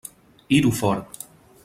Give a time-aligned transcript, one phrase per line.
[0.57, 1.05] Iru for!